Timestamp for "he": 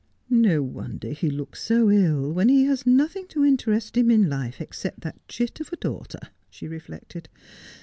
1.11-1.29, 2.49-2.63